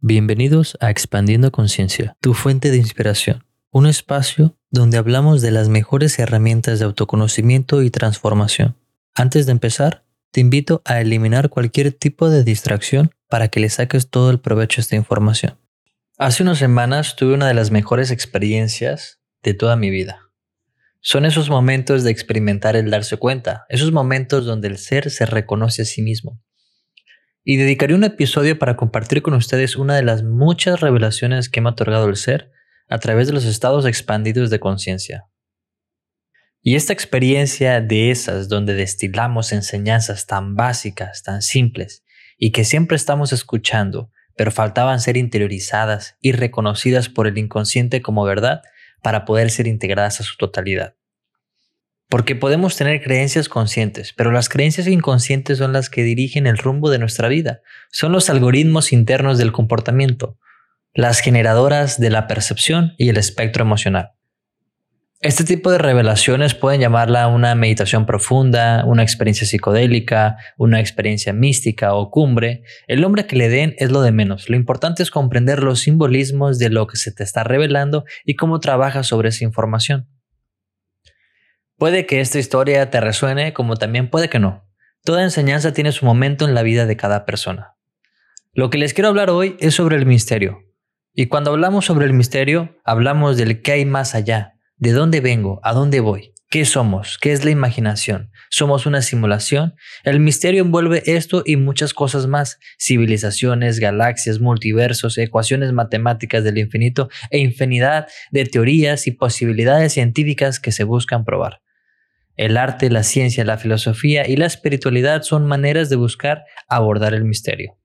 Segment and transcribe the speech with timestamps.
[0.00, 6.16] Bienvenidos a Expandiendo Conciencia, tu fuente de inspiración, un espacio donde hablamos de las mejores
[6.20, 8.76] herramientas de autoconocimiento y transformación.
[9.12, 14.08] Antes de empezar, te invito a eliminar cualquier tipo de distracción para que le saques
[14.08, 15.58] todo el provecho a esta información.
[16.16, 20.30] Hace unas semanas tuve una de las mejores experiencias de toda mi vida.
[21.00, 25.82] Son esos momentos de experimentar el darse cuenta, esos momentos donde el ser se reconoce
[25.82, 26.40] a sí mismo
[27.50, 31.70] y dedicaré un episodio para compartir con ustedes una de las muchas revelaciones que me
[31.70, 32.52] ha otorgado el ser
[32.90, 35.24] a través de los estados expandidos de conciencia.
[36.60, 42.04] Y esta experiencia de esas donde destilamos enseñanzas tan básicas, tan simples,
[42.36, 48.24] y que siempre estamos escuchando, pero faltaban ser interiorizadas y reconocidas por el inconsciente como
[48.24, 48.60] verdad
[49.02, 50.97] para poder ser integradas a su totalidad.
[52.08, 56.88] Porque podemos tener creencias conscientes, pero las creencias inconscientes son las que dirigen el rumbo
[56.90, 57.60] de nuestra vida.
[57.90, 60.38] Son los algoritmos internos del comportamiento,
[60.94, 64.12] las generadoras de la percepción y el espectro emocional.
[65.20, 71.92] Este tipo de revelaciones pueden llamarla una meditación profunda, una experiencia psicodélica, una experiencia mística
[71.92, 72.62] o cumbre.
[72.86, 74.48] El nombre que le den es lo de menos.
[74.48, 78.60] Lo importante es comprender los simbolismos de lo que se te está revelando y cómo
[78.60, 80.06] trabajas sobre esa información.
[81.78, 84.68] Puede que esta historia te resuene como también puede que no.
[85.04, 87.76] Toda enseñanza tiene su momento en la vida de cada persona.
[88.52, 90.64] Lo que les quiero hablar hoy es sobre el misterio.
[91.14, 95.60] Y cuando hablamos sobre el misterio, hablamos del qué hay más allá, de dónde vengo,
[95.62, 99.76] a dónde voy, qué somos, qué es la imaginación, somos una simulación.
[100.02, 107.08] El misterio envuelve esto y muchas cosas más, civilizaciones, galaxias, multiversos, ecuaciones matemáticas del infinito
[107.30, 111.60] e infinidad de teorías y posibilidades científicas que se buscan probar.
[112.38, 117.24] El arte, la ciencia, la filosofía y la espiritualidad son maneras de buscar abordar el
[117.24, 117.76] misterio.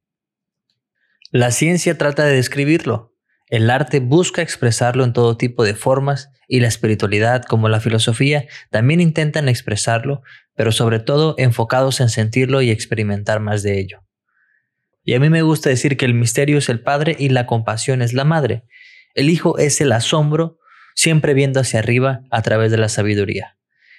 [1.31, 3.13] La ciencia trata de describirlo,
[3.53, 8.45] el arte busca expresarlo en todo tipo de formas y la espiritualidad como la filosofía
[8.71, 10.23] también intentan expresarlo,
[10.55, 14.03] pero sobre todo enfocados en sentirlo y experimentar más de ello.
[15.03, 18.02] Y a mí me gusta decir que el misterio es el padre y la compasión
[18.02, 18.63] es la madre.
[19.13, 20.58] El hijo es el asombro,
[20.95, 23.58] siempre viendo hacia arriba a través de la sabiduría.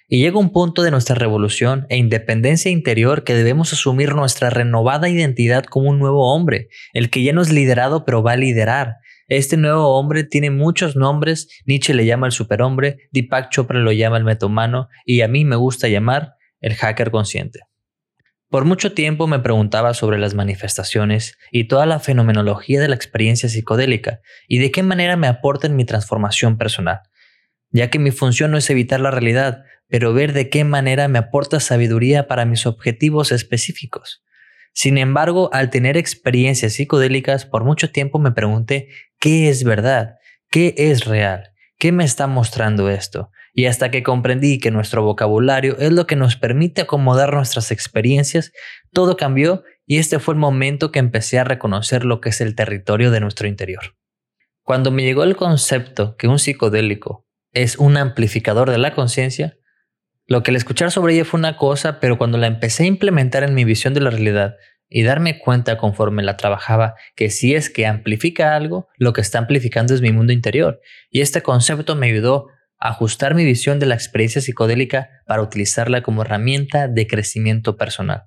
[0.09, 5.09] Y llega un punto de nuestra revolución e independencia interior que debemos asumir nuestra renovada
[5.09, 8.97] identidad como un nuevo hombre, el que ya no es liderado pero va a liderar.
[9.29, 14.19] Este nuevo hombre tiene muchos nombres, Nietzsche le llama el superhombre, Deepak Chopra lo llama
[14.19, 17.61] el metomano y a mí me gusta llamar el hacker consciente.
[18.51, 23.49] Por mucho tiempo me preguntaba sobre las manifestaciones y toda la fenomenología de la experiencia
[23.49, 27.01] psicodélica y de qué manera me aportan mi transformación personal,
[27.75, 31.19] ya que mi función no es evitar la realidad, pero ver de qué manera me
[31.19, 34.23] aporta sabiduría para mis objetivos específicos.
[34.73, 40.15] Sin embargo, al tener experiencias psicodélicas, por mucho tiempo me pregunté qué es verdad,
[40.51, 43.31] qué es real, qué me está mostrando esto.
[43.53, 48.53] Y hasta que comprendí que nuestro vocabulario es lo que nos permite acomodar nuestras experiencias,
[48.93, 52.55] todo cambió y este fue el momento que empecé a reconocer lo que es el
[52.55, 53.97] territorio de nuestro interior.
[54.63, 57.24] Cuando me llegó el concepto que un psicodélico
[57.55, 59.57] es un amplificador de la conciencia,
[60.27, 63.45] lo que el escuchar sobre ella fue una cosa, pero cuando la empecé a implementar
[63.45, 64.55] en mi visión de la realidad
[64.89, 69.39] y darme cuenta conforme la trabajaba que si es que amplifica algo, lo que está
[69.39, 70.81] amplificando es mi mundo interior.
[71.11, 72.47] Y este concepto me ayudó
[72.79, 78.25] a ajustar mi visión de la experiencia psicodélica para utilizarla como herramienta de crecimiento personal.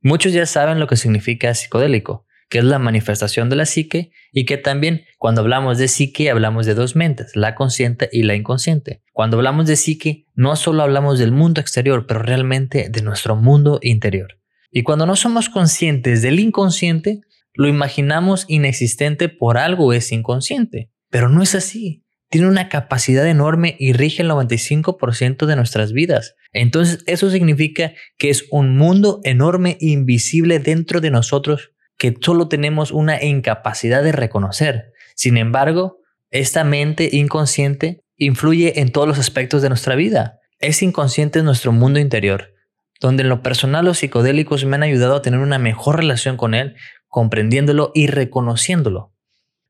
[0.00, 4.44] Muchos ya saben lo que significa psicodélico, que es la manifestación de la psique y
[4.44, 9.02] que también cuando hablamos de psique hablamos de dos mentes, la consciente y la inconsciente.
[9.12, 13.78] Cuando hablamos de psique no solo hablamos del mundo exterior, pero realmente de nuestro mundo
[13.82, 14.38] interior.
[14.70, 17.20] Y cuando no somos conscientes del inconsciente,
[17.54, 22.04] lo imaginamos inexistente por algo es inconsciente, pero no es así.
[22.30, 26.34] Tiene una capacidad enorme y rige el 95% de nuestras vidas.
[26.52, 32.92] Entonces eso significa que es un mundo enorme invisible dentro de nosotros que solo tenemos
[32.92, 34.92] una incapacidad de reconocer.
[35.14, 35.98] Sin embargo,
[36.30, 40.38] esta mente inconsciente influye en todos los aspectos de nuestra vida.
[40.60, 42.54] Es inconsciente en nuestro mundo interior,
[43.00, 46.54] donde en lo personal los psicodélicos me han ayudado a tener una mejor relación con
[46.54, 46.76] él,
[47.08, 49.12] comprendiéndolo y reconociéndolo.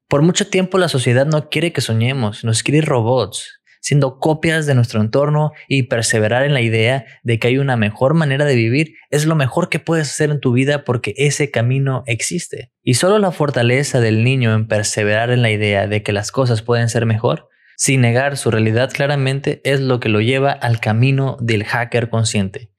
[0.09, 4.75] Por mucho tiempo la sociedad no quiere que soñemos, nos quiere robots, siendo copias de
[4.75, 8.95] nuestro entorno y perseverar en la idea de que hay una mejor manera de vivir
[9.11, 12.73] es lo mejor que puedes hacer en tu vida porque ese camino existe.
[12.83, 16.63] Y solo la fortaleza del niño en perseverar en la idea de que las cosas
[16.63, 21.37] pueden ser mejor, sin negar su realidad claramente, es lo que lo lleva al camino
[21.41, 22.71] del hacker consciente.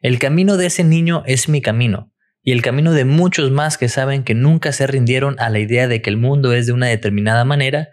[0.00, 2.12] El camino de ese niño es mi camino,
[2.42, 5.86] y el camino de muchos más que saben que nunca se rindieron a la idea
[5.86, 7.88] de que el mundo es de una determinada manera,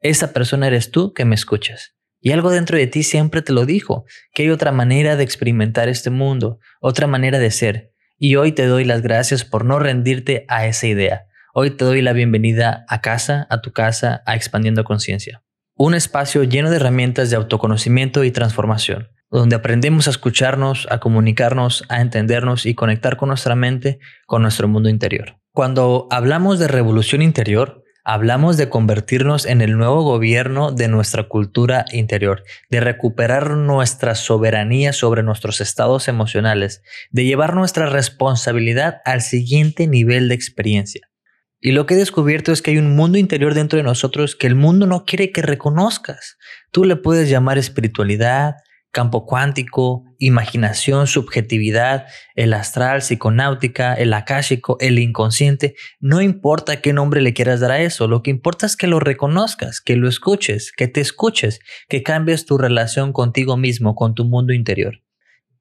[0.00, 1.94] esa persona eres tú que me escuchas.
[2.22, 5.88] Y algo dentro de ti siempre te lo dijo, que hay otra manera de experimentar
[5.90, 7.92] este mundo, otra manera de ser.
[8.16, 11.26] Y hoy te doy las gracias por no rendirte a esa idea.
[11.52, 15.42] Hoy te doy la bienvenida a casa, a tu casa, a Expandiendo Conciencia.
[15.74, 21.84] Un espacio lleno de herramientas de autoconocimiento y transformación donde aprendemos a escucharnos, a comunicarnos,
[21.88, 25.38] a entendernos y conectar con nuestra mente, con nuestro mundo interior.
[25.52, 31.84] Cuando hablamos de revolución interior, hablamos de convertirnos en el nuevo gobierno de nuestra cultura
[31.92, 39.86] interior, de recuperar nuestra soberanía sobre nuestros estados emocionales, de llevar nuestra responsabilidad al siguiente
[39.86, 41.08] nivel de experiencia.
[41.60, 44.48] Y lo que he descubierto es que hay un mundo interior dentro de nosotros que
[44.48, 46.36] el mundo no quiere que reconozcas.
[46.72, 48.56] Tú le puedes llamar espiritualidad,
[48.92, 52.06] campo cuántico, imaginación, subjetividad,
[52.36, 57.80] el astral, psiconáutica, el akáshico, el inconsciente, no importa qué nombre le quieras dar a
[57.80, 62.02] eso, lo que importa es que lo reconozcas, que lo escuches, que te escuches, que
[62.02, 65.02] cambies tu relación contigo mismo, con tu mundo interior.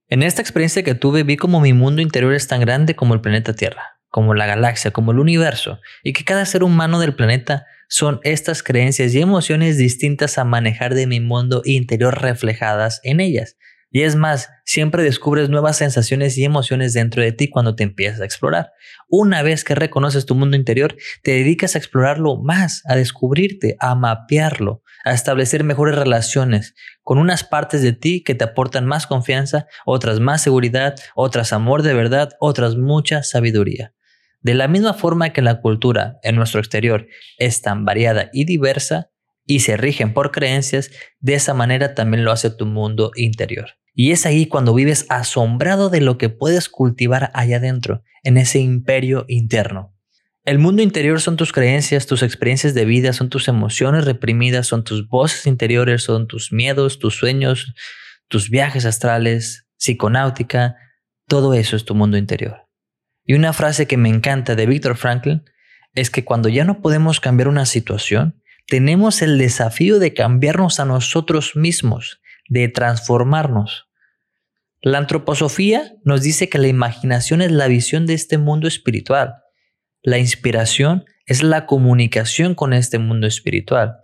[0.09, 3.21] En esta experiencia que tuve vi como mi mundo interior es tan grande como el
[3.21, 7.65] planeta Tierra, como la galaxia, como el universo, y que cada ser humano del planeta
[7.91, 13.57] son estas creencias y emociones distintas a manejar de mi mundo interior reflejadas en ellas.
[13.89, 18.21] Y es más, siempre descubres nuevas sensaciones y emociones dentro de ti cuando te empiezas
[18.21, 18.71] a explorar.
[19.09, 23.93] Una vez que reconoces tu mundo interior, te dedicas a explorarlo más, a descubrirte, a
[23.93, 26.73] mapearlo, a establecer mejores relaciones
[27.03, 31.83] con unas partes de ti que te aportan más confianza, otras más seguridad, otras amor
[31.83, 33.93] de verdad, otras mucha sabiduría.
[34.41, 37.07] De la misma forma que la cultura en nuestro exterior
[37.37, 39.11] es tan variada y diversa
[39.45, 43.77] y se rigen por creencias, de esa manera también lo hace tu mundo interior.
[43.93, 48.59] Y es ahí cuando vives asombrado de lo que puedes cultivar allá adentro, en ese
[48.59, 49.93] imperio interno.
[50.43, 54.83] El mundo interior son tus creencias, tus experiencias de vida, son tus emociones reprimidas, son
[54.83, 57.73] tus voces interiores, son tus miedos, tus sueños,
[58.27, 60.77] tus viajes astrales, psiconáutica,
[61.27, 62.70] todo eso es tu mundo interior.
[63.25, 65.43] Y una frase que me encanta de Viktor Frankl
[65.93, 70.85] es que cuando ya no podemos cambiar una situación, tenemos el desafío de cambiarnos a
[70.85, 73.89] nosotros mismos, de transformarnos.
[74.81, 79.35] La antroposofía nos dice que la imaginación es la visión de este mundo espiritual.
[80.01, 83.97] La inspiración es la comunicación con este mundo espiritual.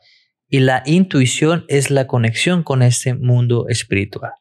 [0.49, 4.33] Y la intuición es la conexión con este mundo espiritual.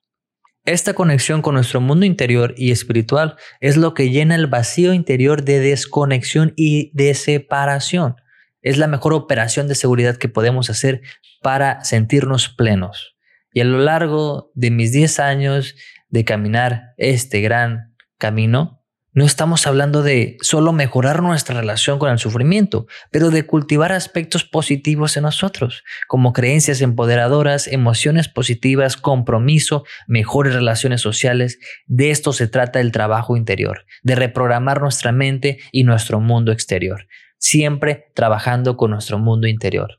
[0.67, 5.45] Esta conexión con nuestro mundo interior y espiritual es lo que llena el vacío interior
[5.45, 8.17] de desconexión y de separación.
[8.63, 11.03] Es la mejor operación de seguridad que podemos hacer
[11.41, 13.17] para sentirnos plenos.
[13.53, 15.77] Y a lo largo de mis 10 años
[16.09, 18.76] de caminar este gran camino,
[19.17, 24.45] no estamos hablando de solo mejorar nuestra relación con el sufrimiento, pero de cultivar aspectos
[24.45, 31.59] positivos en nosotros, como creencias empoderadoras, emociones positivas, compromiso, mejores relaciones sociales.
[31.87, 37.07] De esto se trata el trabajo interior, de reprogramar nuestra mente y nuestro mundo exterior,
[37.39, 39.99] siempre trabajando con nuestro mundo interior.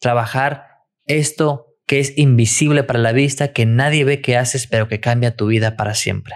[0.00, 0.66] Trabajar
[1.06, 5.34] esto que es invisible para la vista, que nadie ve que haces, pero que cambia
[5.34, 6.34] tu vida para siempre.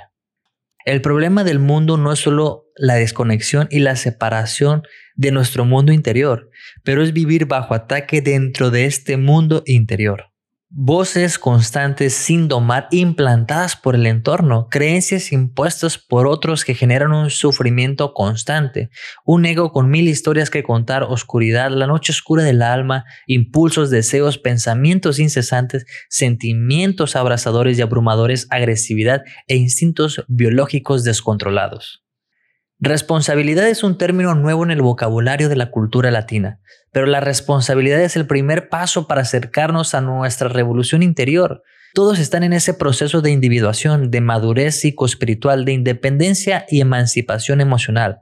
[0.84, 4.82] El problema del mundo no es solo la desconexión y la separación
[5.14, 6.50] de nuestro mundo interior,
[6.82, 10.33] pero es vivir bajo ataque dentro de este mundo interior.
[10.76, 17.30] Voces constantes sin domar implantadas por el entorno, creencias impuestas por otros que generan un
[17.30, 18.90] sufrimiento constante,
[19.24, 24.36] un ego con mil historias que contar, oscuridad, la noche oscura del alma, impulsos, deseos,
[24.36, 32.03] pensamientos incesantes, sentimientos abrazadores y abrumadores, agresividad e instintos biológicos descontrolados.
[32.80, 36.60] Responsabilidad es un término nuevo en el vocabulario de la cultura latina,
[36.92, 41.62] pero la responsabilidad es el primer paso para acercarnos a nuestra revolución interior.
[41.94, 48.18] Todos están en ese proceso de individuación, de madurez psicoespiritual, de independencia y emancipación emocional.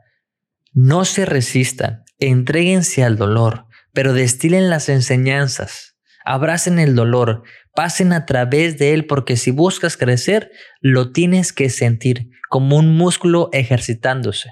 [0.72, 7.42] No se resistan, entréguense al dolor, pero destilen las enseñanzas, abracen el dolor,
[7.74, 12.94] pasen a través de él, porque si buscas crecer, lo tienes que sentir como un
[12.94, 14.50] músculo ejercitándose.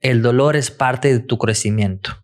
[0.00, 2.22] El dolor es parte de tu crecimiento.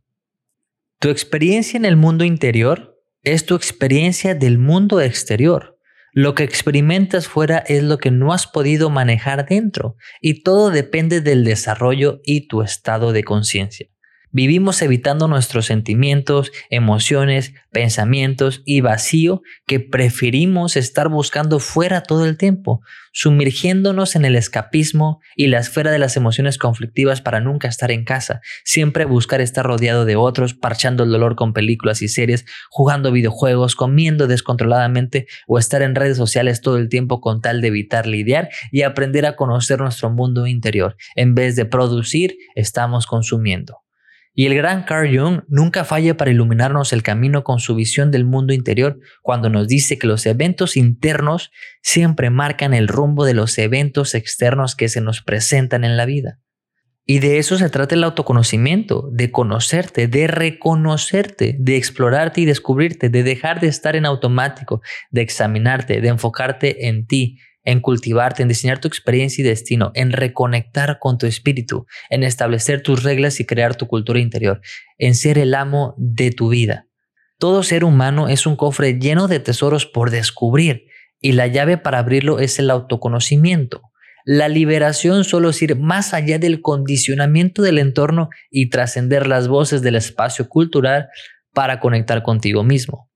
[0.99, 5.78] Tu experiencia en el mundo interior es tu experiencia del mundo exterior.
[6.12, 11.23] Lo que experimentas fuera es lo que no has podido manejar dentro y todo depende
[11.23, 13.88] del desarrollo y tu estado de conciencia.
[14.35, 22.37] Vivimos evitando nuestros sentimientos, emociones, pensamientos y vacío que preferimos estar buscando fuera todo el
[22.37, 22.81] tiempo,
[23.12, 28.05] sumergiéndonos en el escapismo y la esfera de las emociones conflictivas para nunca estar en
[28.05, 33.12] casa, siempre buscar estar rodeado de otros, parchando el dolor con películas y series, jugando
[33.12, 38.09] videojuegos, comiendo descontroladamente o estar en redes sociales todo el tiempo con tal de evitar
[38.09, 40.97] lidiar y aprender a conocer nuestro mundo interior.
[41.14, 43.84] En vez de producir, estamos consumiendo.
[44.37, 48.25] Y el gran Carl Jung nunca falla para iluminarnos el camino con su visión del
[48.25, 53.57] mundo interior cuando nos dice que los eventos internos siempre marcan el rumbo de los
[53.59, 56.41] eventos externos que se nos presentan en la vida.
[57.07, 63.11] Y de eso se trata el autoconocimiento, de conocerte, de reconocerte, de explorarte y descubrirte,
[63.11, 68.49] de dejar de estar en automático, de examinarte, de enfocarte en ti, en cultivarte, en
[68.49, 73.47] diseñar tu experiencia y destino, en reconectar con tu espíritu, en establecer tus reglas y
[73.47, 74.61] crear tu cultura interior,
[74.99, 76.87] en ser el amo de tu vida.
[77.38, 80.87] Todo ser humano es un cofre lleno de tesoros por descubrir
[81.21, 83.83] y la llave para abrirlo es el autoconocimiento.
[84.26, 89.83] La liberación solo es ir más allá del condicionamiento del entorno y trascender las voces
[89.83, 91.09] del espacio cultural
[91.52, 93.11] para conectar contigo mismo.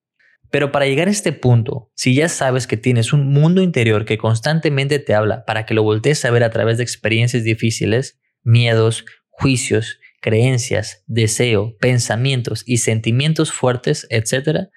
[0.50, 4.18] Pero para llegar a este punto, si ya sabes que tienes un mundo interior que
[4.18, 9.04] constantemente te habla para que lo voltees a ver a través de experiencias difíciles, miedos,
[9.30, 14.68] juicios, creencias, deseo, pensamientos y sentimientos fuertes, etc.,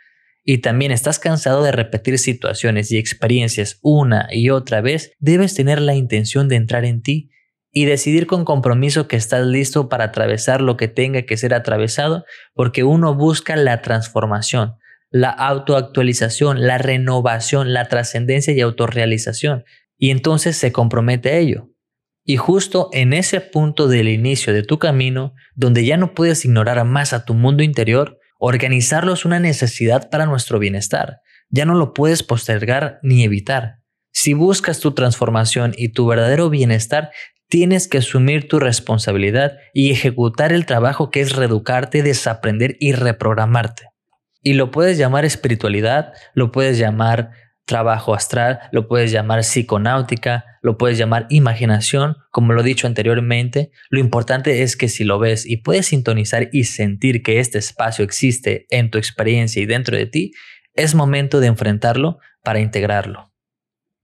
[0.43, 5.79] y también estás cansado de repetir situaciones y experiencias una y otra vez, debes tener
[5.79, 7.29] la intención de entrar en ti
[7.71, 12.25] y decidir con compromiso que estás listo para atravesar lo que tenga que ser atravesado,
[12.53, 14.75] porque uno busca la transformación,
[15.11, 19.65] la autoactualización, la renovación, la trascendencia y autorrealización.
[19.97, 21.69] Y entonces se compromete a ello.
[22.23, 26.83] Y justo en ese punto del inicio de tu camino, donde ya no puedes ignorar
[26.85, 31.17] más a tu mundo interior, organizarlo es una necesidad para nuestro bienestar.
[31.49, 33.79] Ya no lo puedes postergar ni evitar.
[34.13, 37.11] Si buscas tu transformación y tu verdadero bienestar,
[37.49, 43.90] tienes que asumir tu responsabilidad y ejecutar el trabajo que es reeducarte, desaprender y reprogramarte.
[44.41, 47.31] Y lo puedes llamar espiritualidad, lo puedes llamar
[47.65, 53.71] trabajo astral, lo puedes llamar psiconáutica, lo puedes llamar imaginación, como lo he dicho anteriormente.
[53.89, 58.03] Lo importante es que si lo ves y puedes sintonizar y sentir que este espacio
[58.03, 60.31] existe en tu experiencia y dentro de ti,
[60.73, 63.30] es momento de enfrentarlo para integrarlo.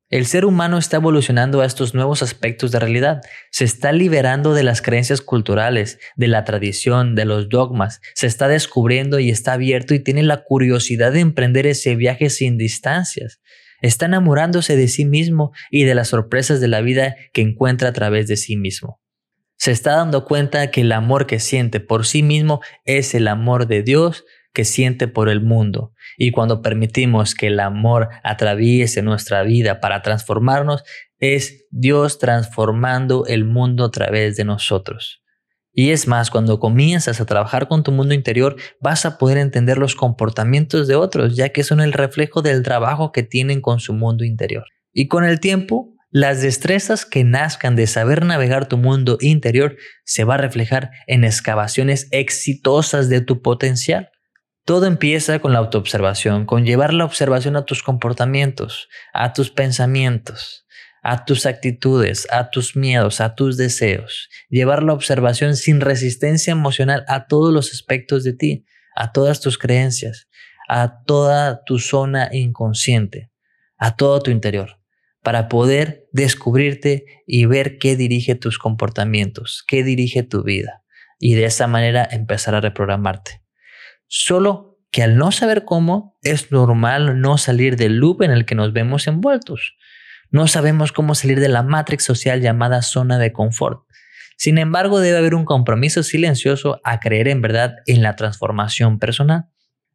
[0.09, 3.21] El ser humano está evolucionando a estos nuevos aspectos de realidad,
[3.51, 8.47] se está liberando de las creencias culturales, de la tradición, de los dogmas, se está
[8.47, 13.41] descubriendo y está abierto y tiene la curiosidad de emprender ese viaje sin distancias.
[13.81, 17.93] Está enamorándose de sí mismo y de las sorpresas de la vida que encuentra a
[17.93, 19.01] través de sí mismo.
[19.57, 23.67] Se está dando cuenta que el amor que siente por sí mismo es el amor
[23.67, 24.23] de Dios
[24.57, 25.93] que siente por el mundo.
[26.17, 30.83] Y cuando permitimos que el amor atraviese nuestra vida para transformarnos,
[31.19, 35.21] es Dios transformando el mundo a través de nosotros.
[35.73, 39.77] Y es más, cuando comienzas a trabajar con tu mundo interior, vas a poder entender
[39.77, 43.93] los comportamientos de otros, ya que son el reflejo del trabajo que tienen con su
[43.93, 44.65] mundo interior.
[44.91, 50.23] Y con el tiempo, las destrezas que nazcan de saber navegar tu mundo interior se
[50.23, 54.09] va a reflejar en excavaciones exitosas de tu potencial.
[54.67, 60.67] Todo empieza con la autoobservación, con llevar la observación a tus comportamientos, a tus pensamientos,
[61.01, 64.27] a tus actitudes, a tus miedos, a tus deseos.
[64.49, 69.57] Llevar la observación sin resistencia emocional a todos los aspectos de ti, a todas tus
[69.57, 70.27] creencias,
[70.67, 73.31] a toda tu zona inconsciente,
[73.77, 74.81] a todo tu interior,
[75.23, 80.83] para poder descubrirte y ver qué dirige tus comportamientos, qué dirige tu vida,
[81.19, 83.46] y de esa manera empezar a reprogramarte.
[84.07, 88.55] Solo que al no saber cómo, es normal no salir del loop en el que
[88.55, 89.75] nos vemos envueltos.
[90.31, 93.83] No sabemos cómo salir de la matrix social llamada zona de confort.
[94.37, 99.45] Sin embargo, debe haber un compromiso silencioso a creer en verdad en la transformación personal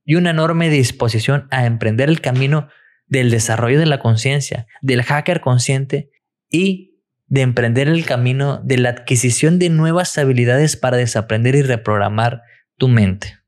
[0.04, 2.68] y una enorme disposición a emprender el camino
[3.06, 6.10] del desarrollo de la conciencia, del hacker consciente
[6.50, 12.42] y de emprender el camino de la adquisición de nuevas habilidades para desaprender y reprogramar
[12.76, 13.41] tu mente.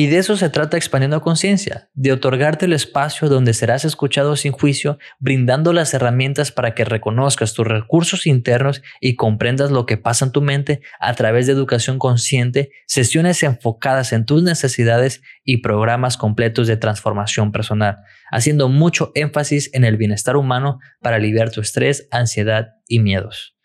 [0.00, 4.52] Y de eso se trata expandiendo conciencia, de otorgarte el espacio donde serás escuchado sin
[4.52, 10.26] juicio, brindando las herramientas para que reconozcas tus recursos internos y comprendas lo que pasa
[10.26, 16.16] en tu mente a través de educación consciente, sesiones enfocadas en tus necesidades y programas
[16.16, 17.96] completos de transformación personal,
[18.30, 23.57] haciendo mucho énfasis en el bienestar humano para aliviar tu estrés, ansiedad y miedos.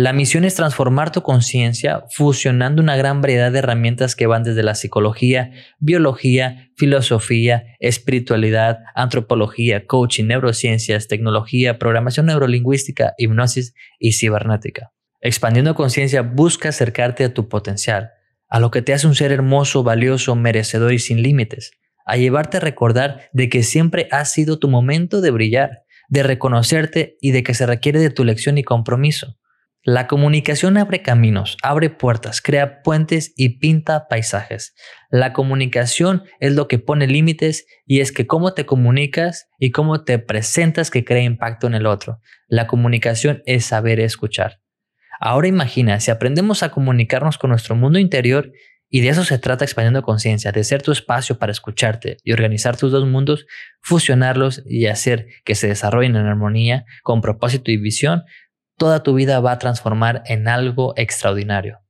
[0.00, 4.62] La misión es transformar tu conciencia fusionando una gran variedad de herramientas que van desde
[4.62, 5.50] la psicología,
[5.80, 14.92] biología, filosofía, espiritualidad, antropología, coaching, neurociencias, tecnología, programación neurolingüística, hipnosis y cibernética.
[15.20, 18.12] Expandiendo conciencia busca acercarte a tu potencial,
[18.48, 21.72] a lo que te hace un ser hermoso, valioso, merecedor y sin límites,
[22.06, 27.16] a llevarte a recordar de que siempre ha sido tu momento de brillar, de reconocerte
[27.20, 29.36] y de que se requiere de tu lección y compromiso.
[29.90, 34.74] La comunicación abre caminos, abre puertas, crea puentes y pinta paisajes.
[35.08, 40.04] La comunicación es lo que pone límites y es que cómo te comunicas y cómo
[40.04, 42.20] te presentas que crea impacto en el otro.
[42.48, 44.60] La comunicación es saber escuchar.
[45.20, 48.52] Ahora imagina, si aprendemos a comunicarnos con nuestro mundo interior,
[48.90, 52.76] y de eso se trata expandiendo conciencia, de ser tu espacio para escucharte y organizar
[52.76, 53.46] tus dos mundos,
[53.82, 58.24] fusionarlos y hacer que se desarrollen en armonía, con propósito y visión,
[58.78, 61.80] toda tu vida va a transformar en algo extraordinario.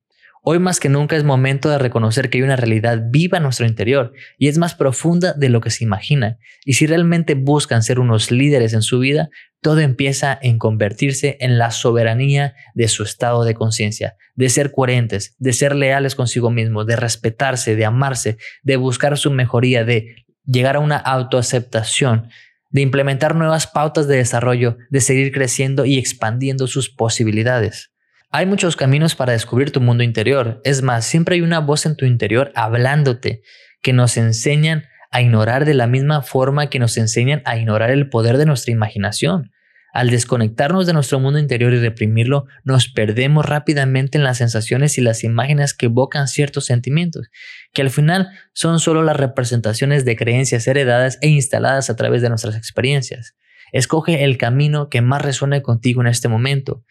[0.43, 3.67] Hoy más que nunca es momento de reconocer que hay una realidad viva en nuestro
[3.67, 6.39] interior y es más profunda de lo que se imagina.
[6.65, 9.29] Y si realmente buscan ser unos líderes en su vida,
[9.61, 15.35] todo empieza en convertirse en la soberanía de su estado de conciencia, de ser coherentes,
[15.39, 20.77] de ser leales consigo mismo, de respetarse, de amarse, de buscar su mejoría, de llegar
[20.77, 22.31] a una autoaceptación
[22.71, 27.93] de implementar nuevas pautas de desarrollo, de seguir creciendo y expandiendo sus posibilidades.
[28.31, 30.61] Hay muchos caminos para descubrir tu mundo interior.
[30.65, 33.43] Es más, siempre hay una voz en tu interior hablándote
[33.81, 38.11] que nos enseñan a ignorar de la misma forma que nos enseñan a ignorar el
[38.11, 39.51] poder de nuestra imaginación.
[39.93, 45.01] Al desconectarnos de nuestro mundo interior y reprimirlo, nos perdemos rápidamente en las sensaciones y
[45.01, 47.31] las imágenes que evocan ciertos sentimientos,
[47.73, 52.29] que al final son solo las representaciones de creencias heredadas e instaladas a través de
[52.29, 53.35] nuestras experiencias.
[53.73, 56.85] Escoge el camino que más resuene contigo en este momento,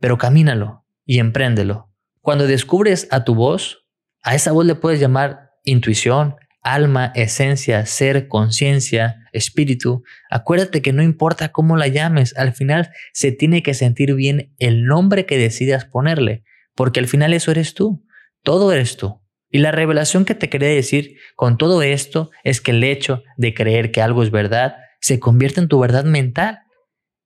[0.00, 1.90] pero camínalo y empréndelo.
[2.20, 3.84] Cuando descubres a tu voz,
[4.22, 11.02] a esa voz le puedes llamar intuición, alma, esencia, ser, conciencia, espíritu, acuérdate que no
[11.02, 15.84] importa cómo la llames, al final se tiene que sentir bien el nombre que decidas
[15.84, 18.04] ponerle, porque al final eso eres tú,
[18.42, 19.20] todo eres tú.
[19.50, 23.52] Y la revelación que te quería decir con todo esto es que el hecho de
[23.52, 26.60] creer que algo es verdad se convierte en tu verdad mental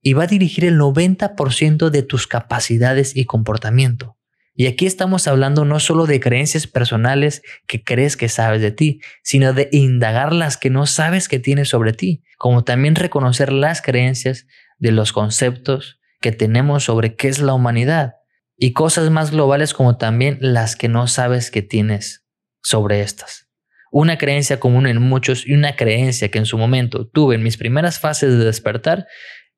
[0.03, 4.17] y va a dirigir el 90% de tus capacidades y comportamiento.
[4.59, 9.03] Y aquí estamos hablando no solo de creencias personales que crees que sabes de ti,
[9.23, 13.83] sino de indagar las que no sabes que tienes sobre ti, como también reconocer las
[13.83, 14.47] creencias
[14.79, 18.15] de los conceptos que tenemos sobre qué es la humanidad
[18.57, 22.27] y cosas más globales como también las que no sabes que tienes
[22.63, 23.51] sobre estas.
[23.93, 27.59] Una creencia común en muchos y una creencia que en su momento tuve en mis
[27.59, 29.07] primeras fases de despertar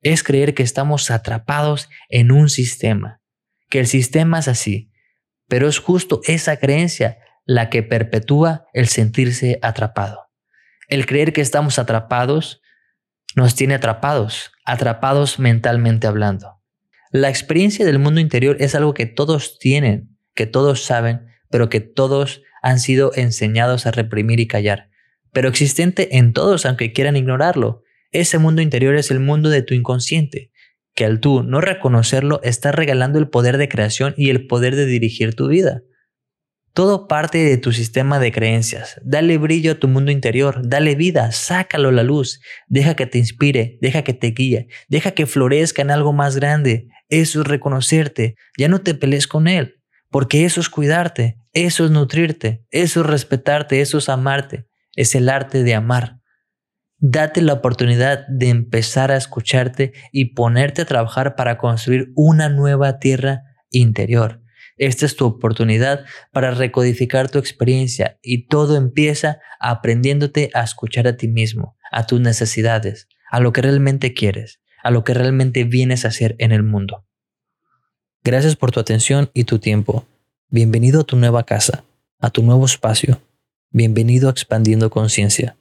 [0.02, 3.20] es creer que estamos atrapados en un sistema
[3.68, 4.90] que el sistema es así,
[5.48, 10.28] pero es justo esa creencia la que perpetúa el sentirse atrapado.
[10.88, 12.60] El creer que estamos atrapados
[13.34, 16.60] nos tiene atrapados, atrapados mentalmente hablando.
[17.10, 21.80] La experiencia del mundo interior es algo que todos tienen, que todos saben, pero que
[21.80, 24.90] todos han sido enseñados a reprimir y callar,
[25.32, 27.82] pero existente en todos aunque quieran ignorarlo.
[28.10, 30.50] Ese mundo interior es el mundo de tu inconsciente,
[30.98, 34.84] que al tú no reconocerlo estás regalando el poder de creación y el poder de
[34.84, 35.82] dirigir tu vida.
[36.74, 39.00] Todo parte de tu sistema de creencias.
[39.04, 43.18] Dale brillo a tu mundo interior, dale vida, sácalo a la luz, deja que te
[43.18, 46.88] inspire, deja que te guíe, deja que florezca en algo más grande.
[47.08, 49.76] Eso es reconocerte, ya no te pelees con él,
[50.10, 55.28] porque eso es cuidarte, eso es nutrirte, eso es respetarte, eso es amarte, es el
[55.28, 56.17] arte de amar.
[57.00, 62.98] Date la oportunidad de empezar a escucharte y ponerte a trabajar para construir una nueva
[62.98, 64.42] tierra interior.
[64.78, 71.16] Esta es tu oportunidad para recodificar tu experiencia y todo empieza aprendiéndote a escuchar a
[71.16, 76.04] ti mismo, a tus necesidades, a lo que realmente quieres, a lo que realmente vienes
[76.04, 77.06] a hacer en el mundo.
[78.24, 80.04] Gracias por tu atención y tu tiempo.
[80.48, 81.84] Bienvenido a tu nueva casa,
[82.18, 83.20] a tu nuevo espacio.
[83.70, 85.56] Bienvenido a Expandiendo Conciencia.